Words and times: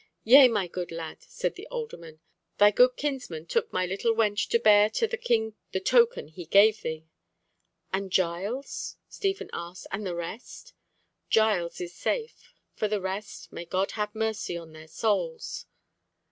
"Yea, 0.23 0.47
my 0.47 0.65
good 0.67 0.91
lad," 0.91 1.17
said 1.29 1.53
the 1.53 1.67
alderman. 1.67 2.21
"Thy 2.57 2.71
good 2.71 2.95
kinsman 2.95 3.45
took 3.45 3.71
my 3.71 3.85
little 3.85 4.15
wench 4.15 4.49
to 4.49 4.57
bear 4.57 4.89
to 4.89 5.05
the 5.05 5.15
King 5.15 5.53
the 5.73 5.79
token 5.79 6.27
he 6.29 6.45
gave 6.47 6.81
thee." 6.81 7.05
"And 7.93 8.11
Giles?" 8.11 8.97
Stephen 9.07 9.51
asked, 9.53 9.85
"and 9.91 10.03
the 10.03 10.15
rest?" 10.15 10.73
"Giles 11.29 11.79
is 11.79 11.93
safe. 11.93 12.51
For 12.73 12.87
the 12.87 12.99
rest—may 12.99 13.65
God 13.65 13.91
have 13.91 14.15
mercy 14.15 14.57
on 14.57 14.71
their 14.73 14.87
souls." 14.87 15.67